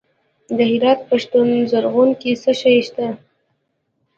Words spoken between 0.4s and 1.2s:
د هرات په